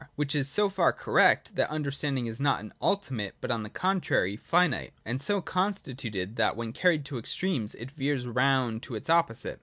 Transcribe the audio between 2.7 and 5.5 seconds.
ultimate, but on the contrary finite, and so